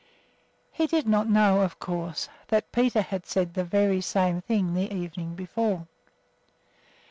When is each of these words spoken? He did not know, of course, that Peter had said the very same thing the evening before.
He 0.71 0.87
did 0.87 1.07
not 1.07 1.29
know, 1.29 1.61
of 1.61 1.77
course, 1.77 2.27
that 2.47 2.71
Peter 2.71 3.03
had 3.03 3.27
said 3.27 3.53
the 3.53 3.63
very 3.63 4.01
same 4.01 4.41
thing 4.41 4.73
the 4.73 4.91
evening 4.91 5.35
before. 5.35 5.85